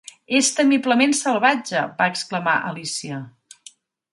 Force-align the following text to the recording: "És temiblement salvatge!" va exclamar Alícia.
"És 0.37 0.47
temiblement 0.59 1.13
salvatge!" 1.17 1.83
va 2.01 2.07
exclamar 2.15 2.57
Alícia. 2.71 3.21